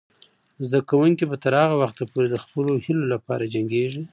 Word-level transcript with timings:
زده 0.65 0.79
کوونکې 0.89 1.23
به 1.29 1.35
تر 1.43 1.53
هغه 1.63 1.75
وخته 1.81 2.03
پورې 2.11 2.27
د 2.29 2.35
خپلو 2.43 2.71
هیلو 2.85 3.05
لپاره 3.13 3.49
جنګیږي. 3.53 4.01